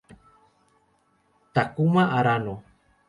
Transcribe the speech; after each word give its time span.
Takuma 1.53 2.03
Arano 2.17 2.55